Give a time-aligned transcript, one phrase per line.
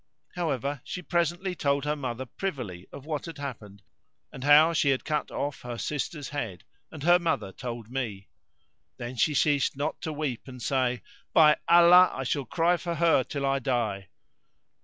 [0.33, 3.83] However, she presently told her mother privily of what had happened
[4.33, 8.27] and how she had cut off her sister's head and her mother told me.
[8.97, 11.03] Then she ceased not to weep and say,
[11.33, 12.09] 'By Allah!
[12.15, 14.07] I shall cry for her till I die.'